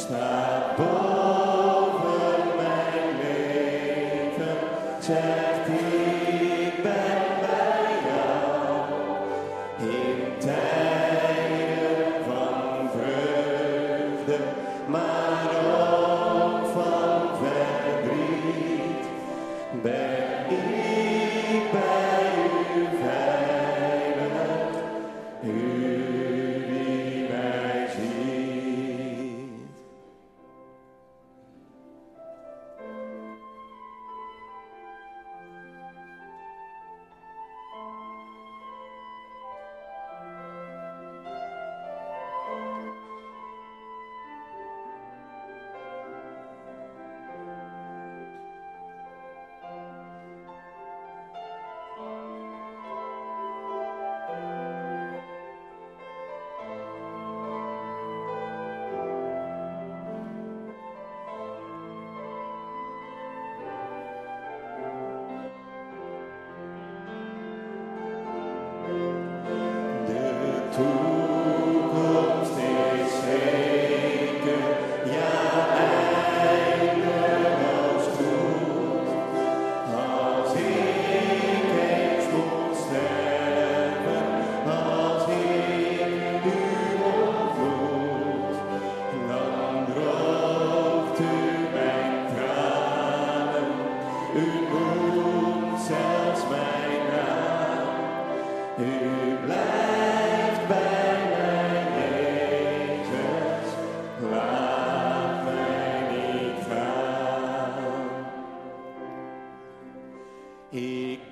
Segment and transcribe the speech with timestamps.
[0.00, 4.58] staat boven mijn leven.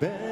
[0.00, 0.27] Ik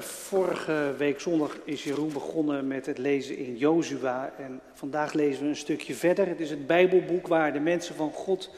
[0.00, 4.32] Vorige week zondag is Jeroen begonnen met het lezen in Jozua.
[4.38, 6.26] En vandaag lezen we een stukje verder.
[6.26, 8.50] Het is het Bijbelboek waar de mensen van God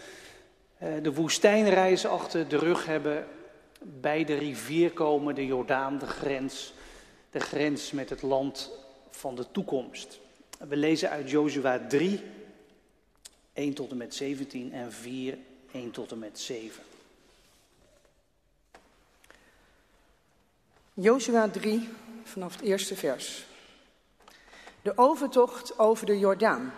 [0.82, 3.26] uh, de woestijnreis achter de rug hebben.
[3.82, 6.74] Bij de rivier komen, de Jordaan, de grens.
[7.30, 8.70] De grens met het land
[9.10, 10.20] van de toekomst.
[10.68, 12.20] We lezen uit Jozua 3,
[13.52, 15.38] 1 tot en met 17 en 4,
[15.72, 16.82] 1 tot en met 7.
[20.98, 21.88] Jozua 3
[22.24, 23.46] vanaf het eerste vers.
[24.82, 26.72] De overtocht over de Jordaan.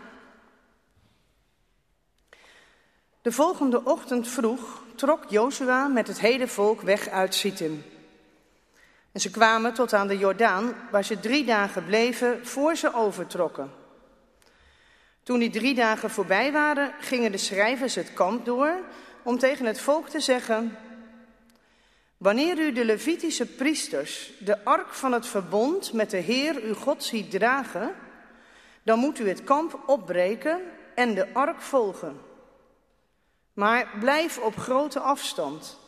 [3.22, 7.84] De volgende ochtend vroeg trok Jozua met het hele volk weg uit Sittim.
[9.12, 13.70] En ze kwamen tot aan de Jordaan, waar ze drie dagen bleven voor ze overtrokken.
[15.22, 18.80] Toen die drie dagen voorbij waren, gingen de schrijvers het kamp door
[19.22, 20.76] om tegen het volk te zeggen:
[22.18, 27.04] Wanneer u de Levitische priesters de ark van het verbond met de Heer uw God
[27.04, 27.94] ziet dragen,
[28.82, 30.60] dan moet u het kamp opbreken
[30.94, 32.20] en de ark volgen.
[33.52, 35.78] Maar blijf op grote afstand,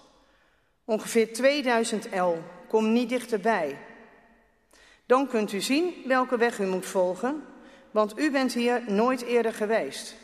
[0.85, 3.79] ongeveer 2000 el, kom niet dichterbij.
[5.07, 7.45] Dan kunt u zien welke weg u moet volgen,
[7.91, 10.15] want u bent hier nooit eerder geweest.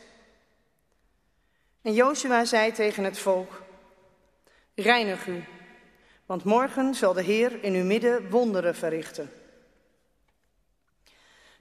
[1.82, 3.62] En Joshua zei tegen het volk,
[4.74, 5.44] reinig u
[6.26, 9.30] want morgen zal de Heer in uw midden wonderen verrichten.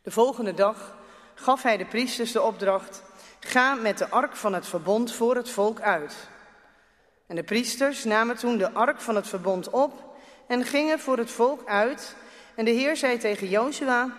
[0.01, 0.97] De volgende dag
[1.35, 3.03] gaf hij de priesters de opdracht:
[3.39, 6.15] ga met de ark van het verbond voor het volk uit.
[7.27, 10.15] En de priesters namen toen de ark van het verbond op
[10.47, 12.15] en gingen voor het volk uit.
[12.55, 14.09] En de Heer zei tegen Jozua: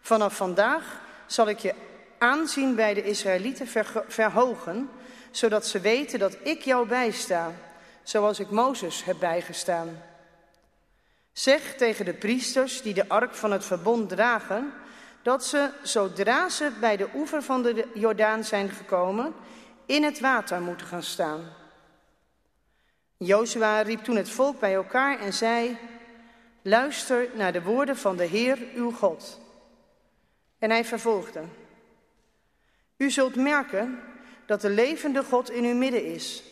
[0.00, 1.74] Vanaf vandaag zal ik je
[2.18, 3.66] aanzien bij de Israëlieten
[4.08, 4.90] verhogen,
[5.30, 7.52] zodat ze weten dat ik jou bijsta
[8.08, 10.02] zoals ik Mozes heb bijgestaan.
[11.32, 14.72] Zeg tegen de priesters die de ark van het verbond dragen,
[15.22, 19.34] dat ze, zodra ze bij de oever van de Jordaan zijn gekomen,
[19.86, 21.52] in het water moeten gaan staan.
[23.16, 25.78] Jozua riep toen het volk bij elkaar en zei,
[26.62, 29.40] luister naar de woorden van de Heer uw God.
[30.58, 31.42] En hij vervolgde,
[32.96, 34.00] u zult merken
[34.46, 36.42] dat de levende God in uw midden is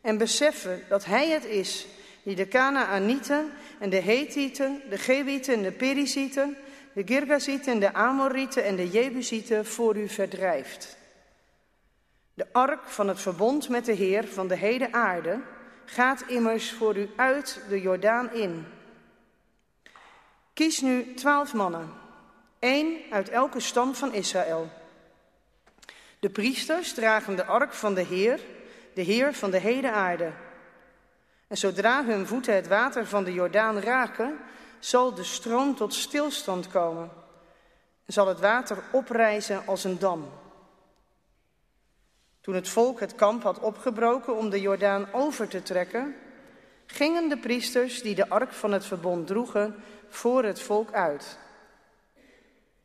[0.00, 1.86] en beseffen dat Hij het is
[2.22, 6.56] die de Canaanieten en de Hethieten, de Gewieten en de Perizieten,
[6.92, 10.96] de Girgazieten en de Amorieten en de Jebusieten voor u verdrijft.
[12.34, 15.40] De ark van het verbond met de Heer van de hele aarde
[15.84, 18.66] gaat immers voor u uit de Jordaan in.
[20.54, 21.92] Kies nu twaalf mannen,
[22.58, 24.70] één uit elke stam van Israël.
[26.18, 28.40] De priesters dragen de ark van de Heer
[29.00, 30.32] de Heer van de hele aarde.
[31.48, 34.38] En zodra hun voeten het water van de Jordaan raken,
[34.78, 37.10] zal de stroom tot stilstand komen
[38.06, 40.28] en zal het water oprijzen als een dam.
[42.40, 46.14] Toen het volk het kamp had opgebroken om de Jordaan over te trekken,
[46.86, 49.74] gingen de priesters die de ark van het verbond droegen
[50.08, 51.38] voor het volk uit.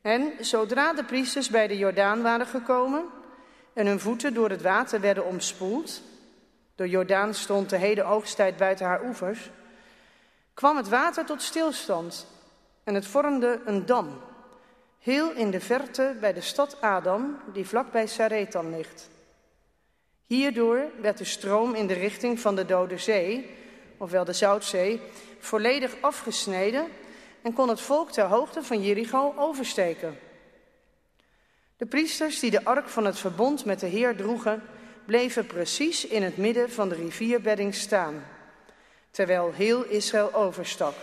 [0.01, 3.05] En zodra de priesters bij de Jordaan waren gekomen,
[3.75, 6.01] en hun voeten door het water werden omspoeld,
[6.75, 9.49] de Jordaan stond de hele oogsttijd buiten haar oevers,
[10.53, 12.27] kwam het water tot stilstand
[12.83, 14.21] en het vormde een dam,
[14.99, 19.09] heel in de verte bij de stad Adam, die vlakbij Saretan ligt.
[20.25, 23.49] Hierdoor werd de stroom in de richting van de Dode Zee,
[23.97, 25.01] ofwel de Zoutzee,
[25.39, 26.87] volledig afgesneden
[27.41, 30.24] en kon het volk ter hoogte van Jericho oversteken.
[31.77, 34.63] De priesters die de ark van het verbond met de Heer droegen,
[35.05, 38.23] bleven precies in het midden van de rivierbedding staan,
[39.11, 40.93] terwijl heel Israël overstak,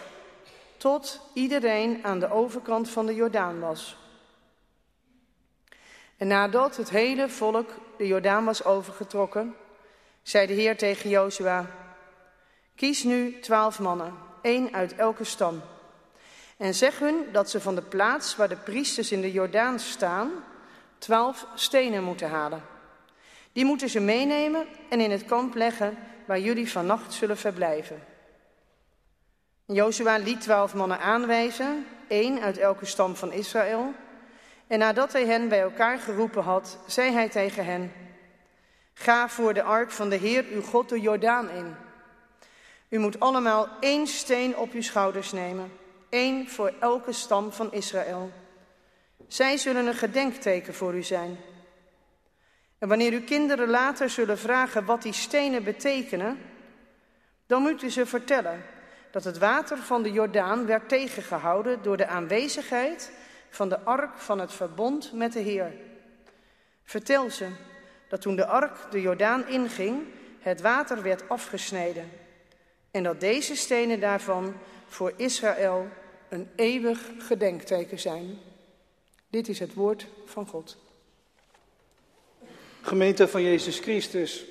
[0.77, 3.97] tot iedereen aan de overkant van de Jordaan was.
[6.17, 9.55] En nadat het hele volk de Jordaan was overgetrokken,
[10.23, 11.67] zei de Heer tegen Jozua,
[12.75, 15.63] kies nu twaalf mannen, één uit elke stam,
[16.57, 20.31] en zeg hun dat ze van de plaats waar de priesters in de Jordaan staan,
[21.03, 22.63] twaalf stenen moeten halen.
[23.53, 28.05] Die moeten ze meenemen en in het kamp leggen waar jullie vannacht zullen verblijven.
[29.65, 33.93] Jozua liet twaalf mannen aanwijzen, één uit elke stam van Israël.
[34.67, 37.93] En nadat hij hen bij elkaar geroepen had, zei hij tegen hen:
[38.95, 41.75] Ga voor de ark van de Heer uw God de Jordaan in.
[42.89, 45.73] U moet allemaal één steen op uw schouders nemen,
[46.09, 48.31] één voor elke stam van Israël.
[49.27, 51.37] Zij zullen een gedenkteken voor u zijn.
[52.79, 56.39] En wanneer uw kinderen later zullen vragen wat die stenen betekenen,
[57.47, 58.65] dan moet u ze vertellen
[59.11, 63.13] dat het water van de Jordaan werd tegengehouden door de aanwezigheid
[63.51, 65.73] van de ark van het verbond met de Heer.
[66.85, 67.49] Vertel ze
[68.09, 70.03] dat toen de ark de Jordaan inging,
[70.41, 72.11] het water werd afgesneden
[72.93, 74.55] en dat deze stenen daarvan
[74.87, 75.89] voor Israël
[76.29, 78.39] een eeuwig gedenkteken zijn.
[79.33, 80.77] Dit is het woord van God.
[82.81, 84.45] Gemeente van Jezus Christus,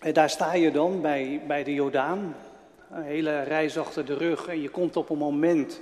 [0.00, 2.36] en daar sta je dan bij, bij de Jordaan,
[2.90, 5.80] een hele reis achter de rug en je komt op een moment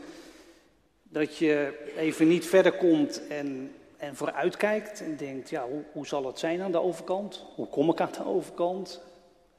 [1.03, 6.27] dat je even niet verder komt en, en vooruitkijkt en denkt, ja, hoe, hoe zal
[6.27, 7.45] het zijn aan de overkant?
[7.55, 9.01] Hoe kom ik aan de overkant?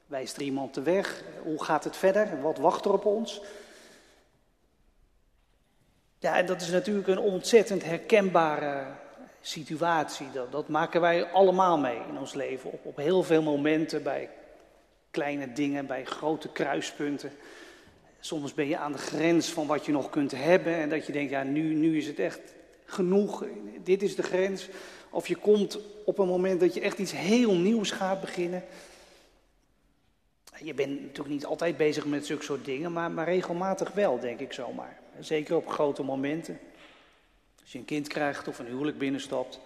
[0.08, 1.24] Wijst er iemand de weg?
[1.44, 2.42] Hoe gaat het verder?
[2.42, 3.42] Wat wacht er op ons?
[6.25, 8.84] Ja, dat is natuurlijk een ontzettend herkenbare
[9.41, 10.27] situatie.
[10.34, 12.72] Dat, dat maken wij allemaal mee in ons leven.
[12.72, 14.29] Op, op heel veel momenten, bij
[15.12, 17.32] kleine dingen, bij grote kruispunten.
[18.20, 21.12] Soms ben je aan de grens van wat je nog kunt hebben en dat je
[21.12, 22.41] denkt, ja, nu, nu is het echt
[22.86, 23.46] genoeg,
[23.84, 24.70] dit is de grens.
[25.10, 28.63] Of je komt op een moment dat je echt iets heel nieuws gaat beginnen.
[30.63, 34.39] Je bent natuurlijk niet altijd bezig met zulke soort dingen, maar, maar regelmatig wel, denk
[34.39, 35.03] ik zomaar.
[35.19, 36.60] Zeker op grote momenten.
[37.62, 39.60] Als je een kind krijgt of een huwelijk binnenstapt.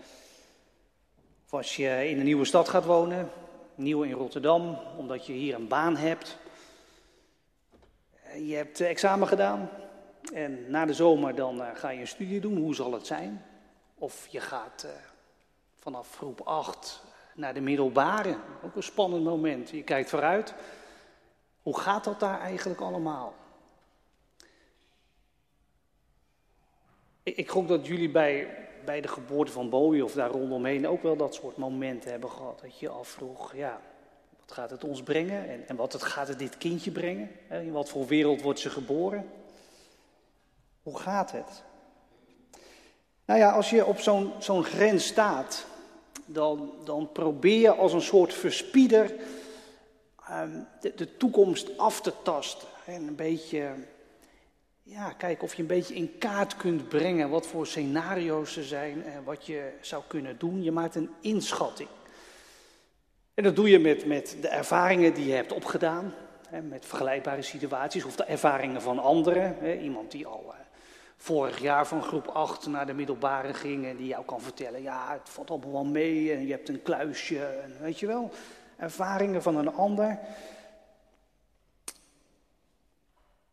[1.46, 3.29] Of als je in een nieuwe stad gaat wonen,
[3.75, 6.38] nieuw in Rotterdam, omdat je hier een baan hebt.
[8.38, 9.70] Je hebt examen gedaan
[10.34, 12.58] en na de zomer dan uh, ga je een studie doen.
[12.58, 13.46] Hoe zal het zijn?
[13.96, 14.91] Of je gaat uh,
[15.79, 17.03] vanaf groep 8
[17.36, 18.38] naar de middelbare.
[18.63, 19.70] Ook een spannend moment.
[19.70, 20.53] Je kijkt vooruit.
[21.62, 23.34] Hoe gaat dat daar eigenlijk allemaal?
[27.36, 28.48] Ik, gok dat jullie bij,
[28.86, 32.60] bij de geboorte van Bowie of daar rondomheen ook wel dat soort momenten hebben gehad.
[32.62, 33.82] Dat je je afvroeg, ja,
[34.40, 35.50] wat gaat het ons brengen?
[35.50, 37.30] En, en wat het, gaat het dit kindje brengen?
[37.50, 39.30] In wat voor wereld wordt ze geboren?
[40.84, 41.64] Hoe gaat het?
[43.26, 45.66] Nou ja, als je op zo'n zo'n grens staat,
[46.26, 49.14] dan, dan probeer je als een soort verspieder
[50.32, 52.68] um, de, de, toekomst af te tasten.
[52.86, 53.72] En een beetje,
[54.89, 59.03] ja, kijken of je een beetje in kaart kunt brengen wat voor scenario's er zijn
[59.03, 60.63] en wat je zou kunnen doen.
[60.63, 61.89] Je maakt een inschatting.
[63.34, 66.13] En dat doe je met, met de ervaringen die je hebt opgedaan,
[66.50, 69.55] hè, met vergelijkbare situaties of de ervaringen van anderen.
[69.60, 70.53] Hè, iemand die al uh,
[71.17, 75.12] vorig jaar van groep 8 naar de middelbare ging en die jou kan vertellen, ja,
[75.12, 78.31] het valt allemaal wel mee en je hebt een kluisje, en, weet je wel.
[78.77, 80.19] Ervaringen van een ander.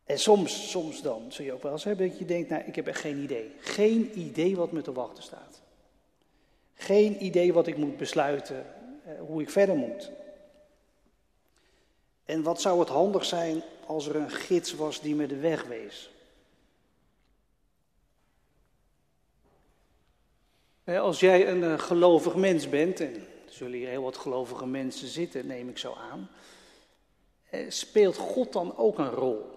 [0.06, 2.74] En soms, soms dan zul je ook wel eens hebben dat je denkt, nou, ik
[2.76, 3.52] heb echt geen idee.
[3.60, 5.62] Geen idee wat me te wachten staat.
[6.74, 8.66] Geen idee wat ik moet besluiten,
[9.04, 10.10] eh, hoe ik verder moet.
[12.24, 15.64] En wat zou het handig zijn als er een gids was die me de weg
[15.64, 16.10] wees?
[20.84, 25.08] Als jij een uh, gelovig mens bent, en er zullen hier heel wat gelovige mensen
[25.08, 26.30] zitten, neem ik zo aan,
[27.50, 29.55] eh, speelt God dan ook een rol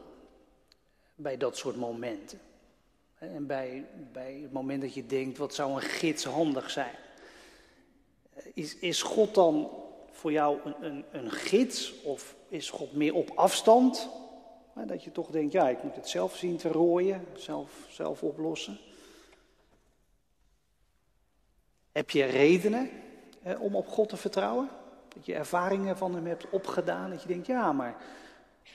[1.20, 2.40] bij dat soort momenten?
[3.18, 6.96] En bij, bij het moment dat je denkt, wat zou een gids handig zijn?
[8.54, 9.70] Is, is God dan
[10.12, 14.10] voor jou een, een, een gids of is God meer op afstand?
[14.86, 18.78] Dat je toch denkt, ja, ik moet het zelf zien te rooien, zelf, zelf oplossen.
[21.92, 22.90] Heb je redenen
[23.60, 24.70] om op God te vertrouwen?
[25.16, 27.96] Dat je ervaringen van hem hebt opgedaan, dat je denkt, ja, maar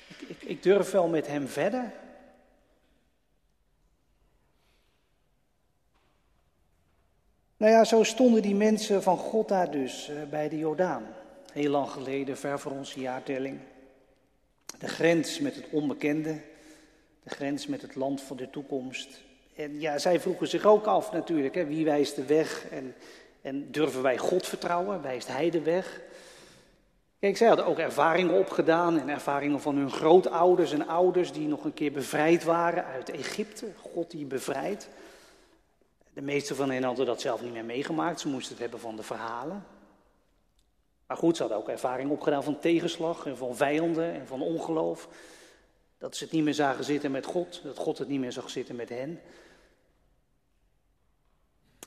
[0.08, 1.92] ik, ik, ik durf wel met hem verder.
[7.64, 11.06] Nou ja, zo stonden die mensen van God daar dus uh, bij de Jordaan.
[11.52, 13.58] Heel lang geleden, ver voor onze jaartelling.
[14.78, 16.40] De grens met het onbekende,
[17.22, 19.08] de grens met het land van de toekomst.
[19.56, 22.94] En ja, zij vroegen zich ook af natuurlijk, hè, wie wijst de weg en,
[23.42, 25.02] en durven wij God vertrouwen?
[25.02, 26.00] Wijst Hij de weg?
[27.18, 31.64] Kijk, zij hadden ook ervaringen opgedaan en ervaringen van hun grootouders en ouders die nog
[31.64, 33.66] een keer bevrijd waren uit Egypte.
[33.92, 34.88] God die bevrijdt.
[36.14, 38.96] De meeste van hen hadden dat zelf niet meer meegemaakt, ze moesten het hebben van
[38.96, 39.64] de verhalen.
[41.06, 45.08] Maar goed, ze hadden ook ervaring opgedaan van tegenslag en van vijanden en van ongeloof.
[45.98, 48.50] Dat ze het niet meer zagen zitten met God, dat God het niet meer zag
[48.50, 49.20] zitten met hen.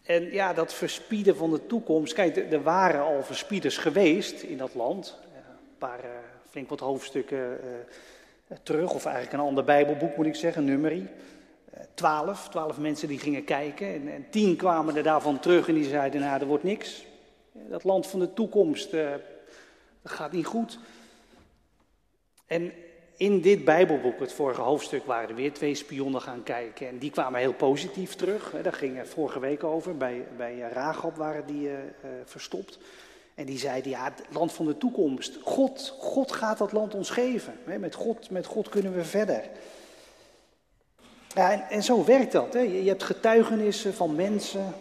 [0.04, 2.14] En ja, dat verspieden van de toekomst.
[2.14, 5.18] Kijk, er waren al verspieders geweest in dat land.
[5.34, 6.10] Een paar, uh,
[6.50, 7.60] flink wat hoofdstukken
[8.48, 11.08] uh, terug, of eigenlijk een ander Bijbelboek moet ik zeggen, nummerie.
[11.94, 13.94] Twaalf, twaalf mensen die gingen kijken.
[13.94, 17.06] En, en, tien kwamen er daarvan terug en die zeiden, nou, er wordt niks.
[17.52, 19.10] Dat land van de toekomst, uh,
[20.02, 20.80] dat gaat niet goed.
[22.46, 22.74] En
[23.18, 26.88] in dit Bijbelboek, het vorige hoofdstuk, waren er weer twee spionnen gaan kijken.
[26.88, 28.54] En die kwamen heel positief terug.
[28.64, 29.98] Daar ging het vorige week over.
[29.98, 31.78] Bij, bij Rahab waren die uh,
[32.26, 32.80] verstopt.
[33.36, 35.38] En die zeiden, ja, het land van de toekomst.
[35.44, 37.60] God, God gaat dat land ons geven.
[37.64, 39.50] Met God, met God kunnen we verder.
[41.38, 42.54] Ja, en, en zo werkt dat.
[42.54, 42.60] Hè.
[42.60, 44.74] Je, hebt getuigenissen van mensen.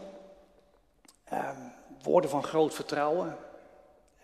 [1.33, 1.51] Uh,
[2.03, 3.37] woorden van groot vertrouwen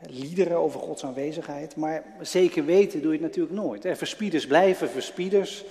[0.06, 1.76] liederen over Gods aanwezigheid.
[1.76, 3.98] Maar zeker weten doe je het natuurlijk nooit.
[3.98, 5.64] Verspieders blijven verspieders.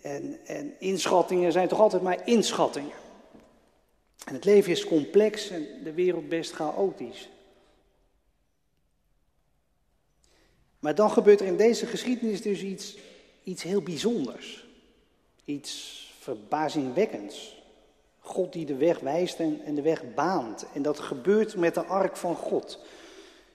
[0.00, 2.96] En, en inschattingen zijn toch altijd maar inschattingen.
[4.24, 7.28] En het leven is complex en de wereld best chaotisch.
[10.78, 12.96] Maar dan gebeurt er in deze geschiedenis dus iets,
[13.42, 14.63] iets heel bijzonders.
[15.44, 17.62] Iets verbazingwekkends.
[18.18, 20.66] God die de weg wijst en, de weg baant.
[20.74, 22.78] En dat gebeurt met de ark van God.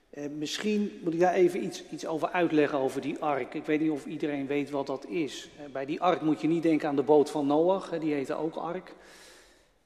[0.10, 3.54] Eh, misschien moet ik daar even iets, iets over uitleggen over die ark.
[3.54, 5.50] Ik weet niet of iedereen weet wat dat is.
[5.58, 8.34] Eh, bij die ark moet je niet denken aan de boot van Noach, die heette
[8.34, 8.96] ook ark.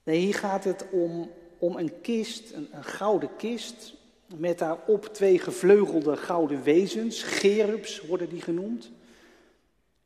[0.04, 3.94] Nee, hier gaat het om, om een kist, een, een gouden kist,
[4.38, 8.92] met daarop twee gevleugelde gouden wezens, gerubs worden die genoemd.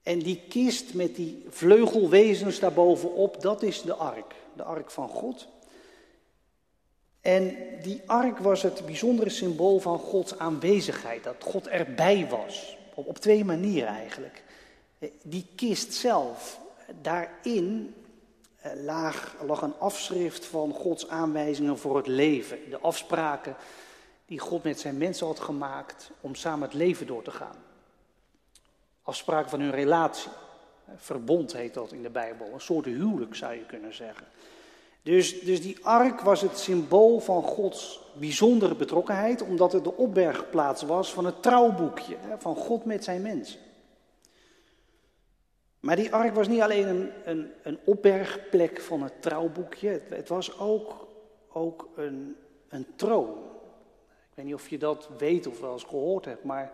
[0.08, 5.48] En die kist met die vleugelwezens daarbovenop, dat is de ark, de ark van God.
[7.22, 12.78] En die ark was het bijzondere symbool van Gods aanwezigheid, dat God erbij was.
[12.94, 14.44] Op, twee manieren eigenlijk.
[15.24, 16.60] Die kist zelf,
[17.02, 17.96] daarin
[18.56, 18.72] eh,
[19.46, 22.58] lag een afschrift van Gods aanwijzingen voor het leven.
[22.70, 23.56] De afspraken
[24.26, 27.66] die God met zijn mensen had gemaakt om samen het leven door te gaan.
[29.08, 30.32] Afspraken van hun relatie.
[30.96, 32.50] Verbond heet dat in de Bijbel.
[32.54, 34.26] Een soort huwelijk zou je kunnen zeggen.
[35.02, 40.82] Dus, dus die ark was het symbool van Gods bijzondere betrokkenheid, omdat het de opbergplaats
[40.82, 43.60] was van het trouwboekje van God met zijn mensen.
[45.80, 50.30] Maar die ark was niet alleen een, een, een opbergplek van het trouwboekje, het, het
[50.30, 51.08] was ook,
[51.52, 52.36] ook een,
[52.70, 53.38] een troon.
[54.30, 56.72] Ik weet niet of je dat weet of wel eens gehoord hebt, maar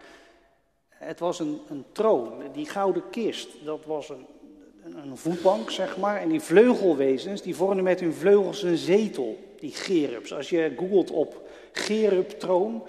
[1.06, 2.34] het was een, een troon.
[2.54, 4.26] Die gouden kist, dat was een,
[4.96, 6.22] een voetbank, zeg maar.
[6.22, 10.34] En die vleugelwezens, die vormden met hun vleugels een zetel, die gerubs.
[10.34, 12.84] Als je googelt op gerubtroon,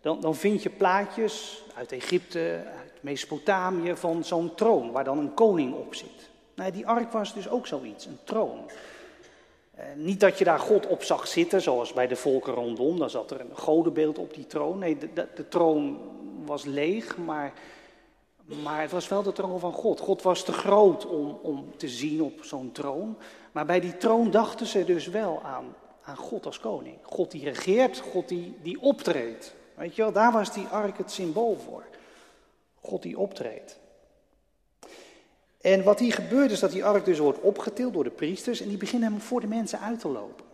[0.00, 5.34] dan, dan vind je plaatjes uit Egypte, uit Mesopotamië, van zo'n troon, waar dan een
[5.34, 6.30] koning op zit.
[6.54, 8.58] Nou, die ark was dus ook zoiets, een troon.
[9.74, 13.10] Eh, niet dat je daar God op zag zitten, zoals bij de volken rondom, dan
[13.10, 14.78] zat er een godenbeeld op die troon.
[14.78, 15.98] Nee, de, de, de troon
[16.46, 17.52] was leeg, maar
[18.62, 20.00] maar het was wel de troon van God.
[20.00, 23.16] God was te groot om, om te zien op zo'n troon.
[23.52, 26.96] Maar bij die troon dachten ze dus wel aan, aan God als koning.
[27.02, 29.54] God die regeert, God die, die optreedt.
[29.74, 31.84] Weet je wel, daar was die ark het symbool voor.
[32.80, 33.78] God die optreedt.
[35.60, 38.68] En wat hier gebeurt is dat die ark dus wordt opgetild door de priesters en
[38.68, 40.44] die beginnen hem voor de mensen uit te lopen.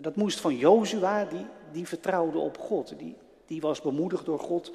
[0.00, 2.98] Dat moest van Jozua, die, die vertrouwde op God.
[2.98, 4.72] Die, die was bemoedigd door God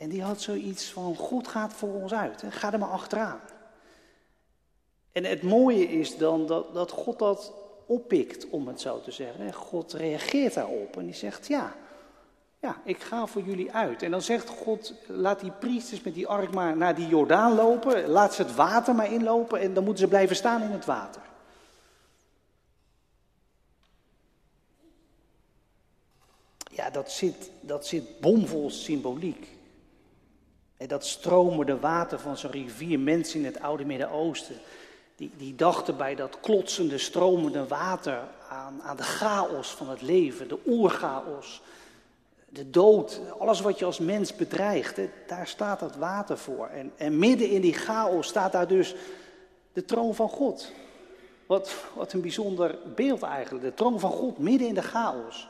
[0.00, 3.40] en die had zoiets van, God gaat voor ons uit, ga er maar achteraan.
[5.12, 7.52] En het mooie is dan dat, dat God dat
[7.86, 9.52] oppikt, om het zo te zeggen.
[9.52, 11.74] God reageert daarop en die zegt, ja,
[12.58, 14.02] ja, ik ga voor jullie uit.
[14.02, 18.08] En dan zegt God, laat die priesters met die ark maar naar die Jordaan lopen,
[18.08, 21.22] laat ze het water maar inlopen en dan moeten ze blijven staan in het water.
[26.72, 29.58] Ja, dat zit, dat zit bomvol symboliek.
[30.86, 34.56] Dat stromende water van zo'n rivier, mensen in het oude Midden-Oosten,
[35.16, 40.48] die, die dachten bij dat klotsende, stromende water aan, aan de chaos van het leven,
[40.48, 41.62] de oerchaos,
[42.48, 46.66] de dood, alles wat je als mens bedreigt, daar staat dat water voor.
[46.66, 48.94] En, en midden in die chaos staat daar dus
[49.72, 50.72] de troon van God.
[51.46, 55.48] Wat, wat een bijzonder beeld eigenlijk, de troon van God midden in de chaos.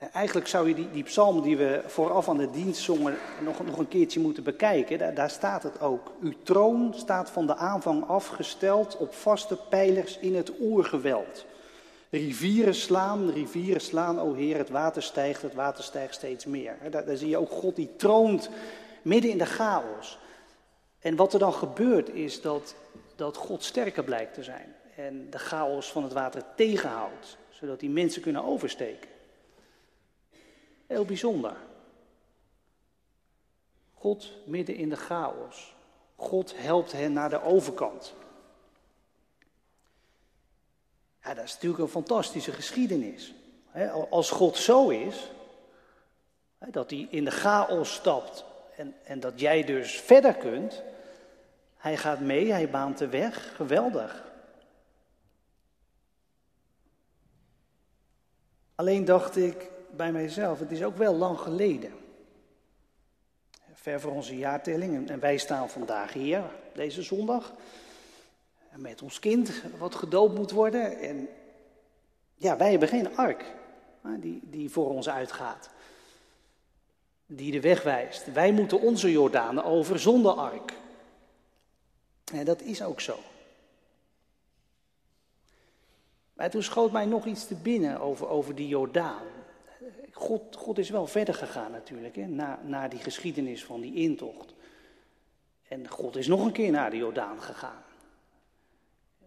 [0.00, 3.78] Eigenlijk zou je die, die psalm die we vooraf aan de dienst zongen nog, nog
[3.78, 4.98] een keertje moeten bekijken.
[4.98, 6.12] Daar, daar staat het ook.
[6.20, 11.46] Uw troon staat van de aanvang afgesteld op vaste pijlers in het oergeweld.
[12.10, 16.76] Rivieren slaan, rivieren slaan, o Heer, het water stijgt, het water stijgt steeds meer.
[16.90, 18.50] Daar, daar zie je ook God die troont
[19.02, 20.18] midden in de chaos.
[21.00, 22.74] En wat er dan gebeurt is dat,
[23.16, 24.74] dat God sterker blijkt te zijn.
[24.96, 29.19] En de chaos van het water tegenhoudt, zodat die mensen kunnen oversteken.
[30.90, 31.56] Heel bijzonder.
[33.94, 35.74] God midden in de chaos.
[36.16, 38.14] God helpt hen naar de overkant.
[41.22, 43.34] Ja, dat is natuurlijk een fantastische geschiedenis.
[44.10, 45.30] Als God zo is,
[46.58, 48.44] dat hij in de chaos stapt
[48.76, 50.82] En, en dat jij dus verder kunt.
[51.76, 53.56] Hij gaat mee, hij baant de weg.
[53.56, 54.24] Geweldig.
[58.74, 61.92] Alleen dacht ik bij mijzelf, het is ook wel lang geleden.
[63.72, 65.10] Ver voor onze jaartelling.
[65.10, 66.42] En wij staan vandaag hier,
[66.74, 67.52] deze zondag.
[68.76, 70.98] Met ons kind wat gedoopt moet worden.
[70.98, 71.28] En
[72.34, 73.44] ja, wij hebben geen ark
[74.02, 75.70] die, die voor ons uitgaat.
[77.26, 78.32] Die de weg wijst.
[78.32, 80.72] Wij moeten onze Jordaan over zonder ark.
[82.32, 83.18] En dat is ook zo.
[86.32, 89.22] Maar toen schoot mij nog iets te binnen over, over die Jordaan.
[90.20, 94.54] God, God is wel verder gegaan natuurlijk, hè, na, na die geschiedenis van die intocht.
[95.68, 97.82] En God is nog een keer naar de Jordaan gegaan.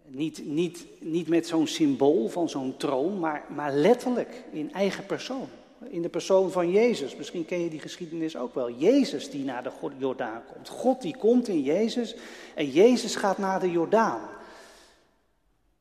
[0.06, 5.48] Niet, niet, niet met zo'n symbool van zo'n troon, maar, maar letterlijk in eigen persoon.
[5.80, 7.16] In de persoon van Jezus.
[7.16, 8.72] Misschien ken je die geschiedenis ook wel.
[8.72, 10.70] Jezus die naar de Jordaan komt.
[10.70, 12.16] God die komt in Jezus
[12.56, 14.22] en Jezus gaat naar de Jordaan.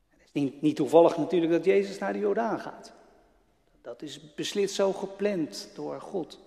[0.09, 2.93] Het is niet, niet toevallig natuurlijk dat Jezus naar de Jordaan gaat.
[3.83, 6.39] Dat is beslist zo gepland door God.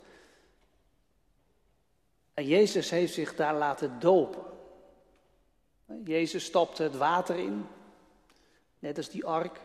[2.35, 4.43] En Jezus heeft zich daar laten dopen.
[6.05, 7.67] Jezus stapte het water in,
[8.79, 9.61] net als die ark.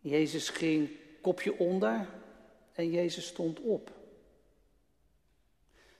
[0.00, 0.90] Jezus ging
[1.20, 2.08] kopje onder
[2.72, 3.90] en Jezus stond op.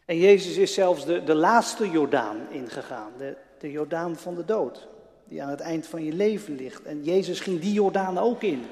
[0.05, 4.89] En Jezus is zelfs de, de laatste Jordaan ingegaan, de, de Jordaan van de dood,
[5.25, 6.83] die aan het eind van je leven ligt.
[6.83, 8.67] En Jezus ging die Jordaan ook in.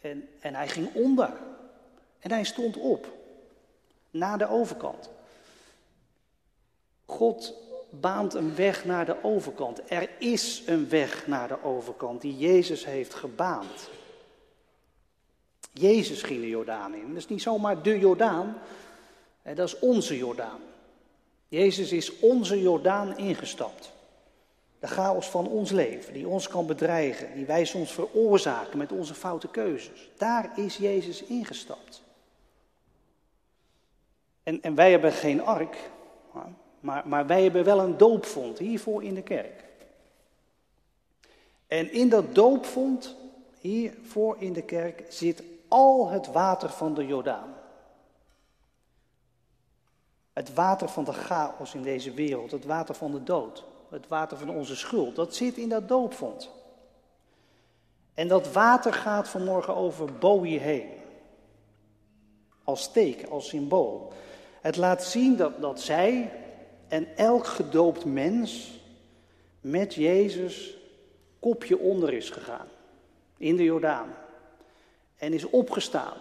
[0.00, 1.32] En, en hij ging onder.
[2.18, 3.12] En hij stond op,
[4.10, 5.10] naar de overkant.
[7.04, 7.54] God
[7.90, 9.90] baant een weg naar de overkant.
[9.90, 13.90] Er is een weg naar de overkant die Jezus heeft gebaand.
[15.72, 17.08] Jezus ging de Jordaan in.
[17.08, 18.58] Dat is niet zomaar de Jordaan,
[19.42, 20.60] dat is onze Jordaan.
[21.48, 23.92] Jezus is onze Jordaan ingestapt.
[24.78, 29.14] De chaos van ons leven, die ons kan bedreigen, die wij soms veroorzaken met onze
[29.14, 30.10] foute keuzes.
[30.16, 32.02] Daar is Jezus ingestapt.
[34.42, 35.90] En, en wij hebben geen ark,
[36.80, 39.64] maar, maar wij hebben wel een doopvond hiervoor in de kerk.
[41.66, 43.16] En in dat doopvond,
[43.60, 47.54] hiervoor in de kerk, zit al het water van de Jordaan.
[50.32, 54.38] Het water van de chaos in deze wereld, het water van de dood, het water
[54.38, 56.50] van onze schuld, dat zit in dat doopvond.
[58.14, 60.88] En dat water gaat vanmorgen over Bowie heen.
[62.64, 64.12] Als teken, als symbool.
[64.60, 66.32] Het laat zien dat, dat zij
[66.88, 68.80] en elk gedoopt mens
[69.60, 70.76] met Jezus
[71.40, 72.68] kopje onder is gegaan.
[73.36, 74.14] In de Jordaan.
[75.16, 76.16] En is opgestaan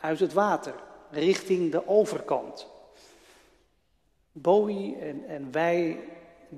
[0.00, 0.74] uit het water
[1.10, 2.66] richting de overkant.
[4.32, 6.00] Bowie en, en wij,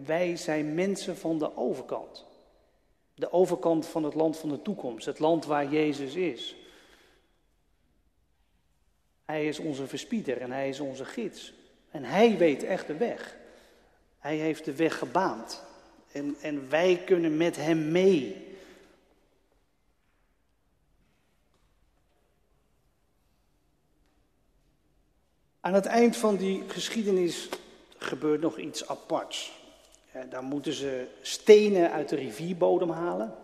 [0.05, 2.25] wij zijn mensen van de overkant.
[3.15, 6.57] De overkant van het land van de toekomst, het land waar Jezus is.
[9.25, 11.53] Hij is onze verspieder en hij is onze gids.
[11.91, 13.37] En hij weet echt de weg.
[14.19, 15.63] Hij heeft de weg gebaand.
[16.13, 18.47] En, en wij kunnen met hem mee.
[25.61, 27.49] Aan het eind van die geschiedenis
[27.99, 29.66] gebeurt nog iets aparts.
[30.29, 33.35] Daar moeten ze stenen uit de rivierbodem halen,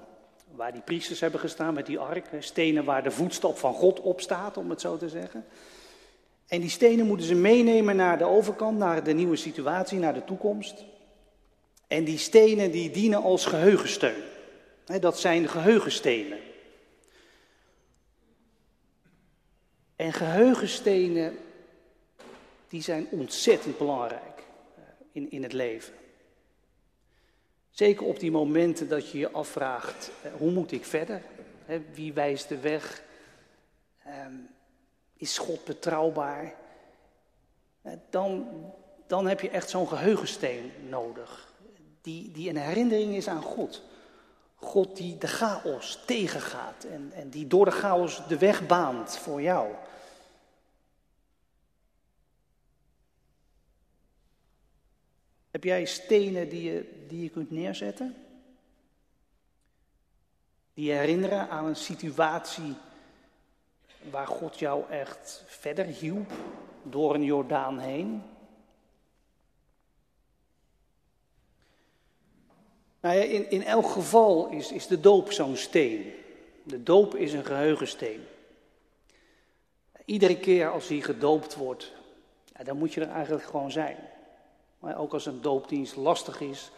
[0.51, 2.27] waar die priesters hebben gestaan met die ark.
[2.39, 5.45] Stenen waar de voetstap van God op staat, om het zo te zeggen.
[6.47, 10.25] En die stenen moeten ze meenemen naar de overkant, naar de nieuwe situatie, naar de
[10.25, 10.85] toekomst.
[11.87, 14.23] En die stenen die dienen als geheugensteun.
[15.01, 16.39] Dat zijn geheugenstenen.
[19.97, 21.37] En geheugenstenen,
[22.69, 24.43] die zijn ontzettend belangrijk
[24.77, 24.83] eh,
[25.13, 25.95] in, in het leven.
[27.73, 31.23] Zeker op die momenten dat je je afvraagt, eh, hoe moet ik verder?
[31.95, 33.03] Wie wijst de weg?
[34.05, 34.35] Ehm,
[35.17, 36.55] is God betrouwbaar?
[37.83, 38.49] Eh, dan,
[39.07, 41.53] dan heb je echt zo'n geheugensteen nodig.
[42.01, 43.83] Die, die een herinnering is aan God.
[44.55, 49.43] God die de chaos tegengaat en, en die door de chaos de weg baant voor
[49.43, 49.69] jou.
[55.53, 58.17] Heb jij stenen die je, die je kunt neerzetten?
[60.75, 62.75] Die je herinneren aan een situatie
[64.11, 66.33] waar God jou echt verder hielp
[66.83, 68.23] door een Jordaan heen?
[73.01, 76.13] Nou ja, in, in elk geval is, is de doop zo'n steen.
[76.63, 78.25] De doop is een geheugensteen.
[80.05, 81.93] Iedere keer als hij gedoopt wordt,
[82.65, 83.97] dan moet je er eigenlijk gewoon zijn.
[84.83, 86.71] Maar ook als een doopdienst lastig is,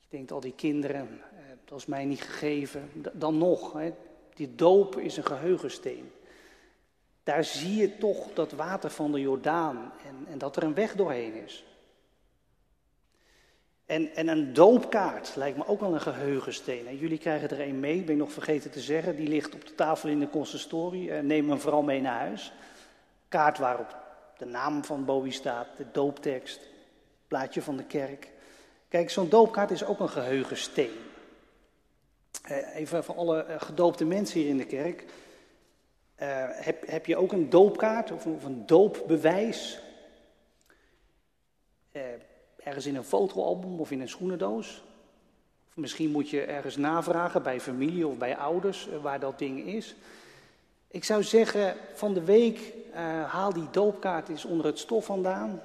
[0.00, 3.92] je denkt al die kinderen, eh, dat is mij niet gegeven, dan nog, hè,
[4.34, 6.12] die doop is een geheugensteen.
[7.22, 10.94] Daar zie je toch dat water van de Jordaan en, en dat er een weg
[10.94, 11.64] doorheen is.
[13.86, 16.86] En, en een doopkaart lijkt me ook wel een geheugensteen.
[16.86, 19.16] En jullie krijgen er een mee, ben ik nog vergeten te zeggen.
[19.16, 21.12] Die ligt op de tafel in de consistorie.
[21.12, 22.52] Eh, neem hem vooral mee naar huis.
[23.28, 23.96] Kaart waarop
[24.38, 26.69] de naam van Bowie staat, de dooptekst,
[27.30, 28.28] plaatje van de kerk.
[28.88, 30.90] Kijk, zo'n doopkaart is ook een geheugensteen.
[32.42, 35.04] Eh, even voor alle eh, gedoopte mensen hier in de kerk.
[36.16, 39.82] heb, heb je ook een doopkaart of, of een doopbewijs?
[42.56, 44.82] ergens in een fotoalbum of in een schoenendoos.
[45.68, 49.66] Of misschien moet je ergens navragen bij familie of bij ouders eh, waar dat ding
[49.66, 49.94] is.
[50.88, 52.72] Ik zou zeggen, van de week
[53.26, 55.60] haal die doopkaart eens onder het stof vandaan.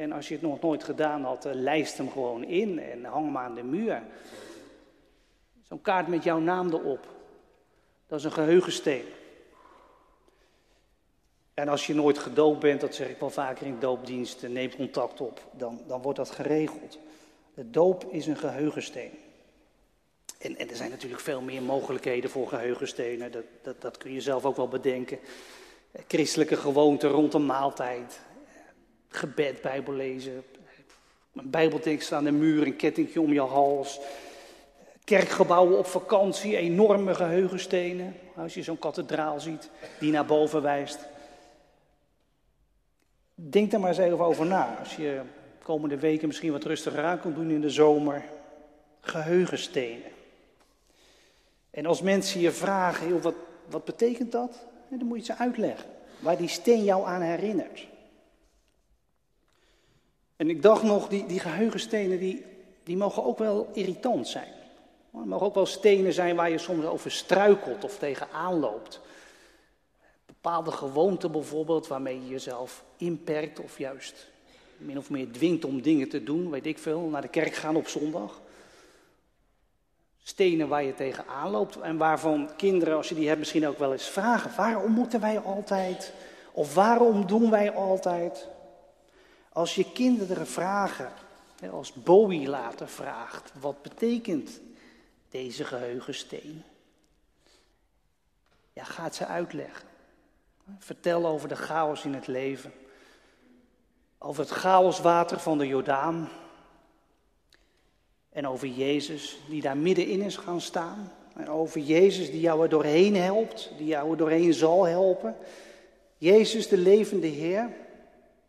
[0.00, 3.24] En als je het nog nooit gedaan had, uh, lijst hem gewoon in en hang
[3.24, 4.02] hem aan de muur.
[5.68, 7.06] Zo'n kaart met jouw naam erop.
[8.06, 9.04] Dat is een geheugensteen.
[11.54, 15.20] En als je nooit gedoopt bent, dat zeg ik wel vaker in doopdiensten, neem contact
[15.20, 15.40] op.
[15.52, 16.98] Dan, dan wordt dat geregeld.
[17.54, 19.12] De doop is een geheugensteen.
[20.38, 23.32] En, en er zijn natuurlijk veel meer mogelijkheden voor geheugenstenen.
[23.32, 25.18] Dat, dat, dat kun je zelf ook wel bedenken.
[26.06, 28.20] Christelijke gewoonten rond een maaltijd.
[29.10, 30.44] Gebed, bijbellezen.
[31.34, 34.00] Een bijbeltekst aan de muur, een kettingje om je hals.
[35.04, 38.16] Kerkgebouwen op vakantie, enorme geheugenstenen.
[38.36, 40.98] Als je zo'n kathedraal ziet die naar boven wijst.
[43.34, 44.76] Denk daar maar eens even over na.
[44.78, 45.20] Als je
[45.58, 48.24] de komende weken misschien wat rustiger aan kunt doen in de zomer.
[49.00, 50.10] Geheugenstenen.
[51.70, 53.34] En als mensen je vragen, wat,
[53.66, 54.66] wat betekent dat?
[54.88, 55.90] Dan moet je ze uitleggen.
[56.18, 57.86] Waar die steen jou aan herinnert.
[60.40, 62.44] En ik dacht nog, die, die geheugenstenen die,
[62.82, 64.52] die mogen ook wel irritant zijn.
[65.10, 69.00] Het mogen ook wel stenen zijn waar je soms over struikelt of tegenaan loopt
[70.26, 74.28] bepaalde gewoonten bijvoorbeeld waarmee je jezelf inperkt of juist
[74.76, 77.76] min of meer dwingt om dingen te doen, weet ik veel, naar de kerk gaan
[77.76, 78.40] op zondag.
[80.22, 83.92] Stenen waar je tegenaan loopt en waarvan kinderen, als je die hebt, misschien ook wel
[83.92, 86.12] eens vragen: waarom moeten wij altijd?
[86.52, 88.48] Of waarom doen wij altijd?
[89.52, 91.12] Als je kinderen vragen,
[91.70, 94.60] als Bowie later vraagt, wat betekent
[95.28, 96.62] deze geheugensteen?
[98.72, 99.88] Ja, gaat ze uitleggen.
[100.78, 102.72] Vertel over de chaos in het leven.
[104.18, 106.28] Over het chaoswater van de Jordaan.
[108.28, 111.12] En over Jezus die daar middenin is gaan staan.
[111.34, 115.36] En over Jezus die jou er doorheen helpt, die jou er doorheen zal helpen.
[116.16, 117.70] Jezus de levende Heer,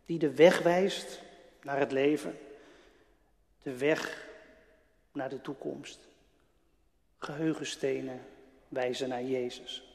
[0.06, 1.20] die de weg wijst
[1.62, 2.38] naar het leven.
[3.62, 4.26] De weg
[5.12, 6.00] naar de toekomst.
[7.18, 8.20] Geheugenstenen
[8.68, 9.86] wijzen naar Jezus.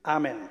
[0.00, 0.50] Amen.